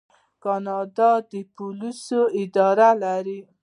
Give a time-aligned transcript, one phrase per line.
[0.43, 3.39] کاناډا د پولیسو اداره لري.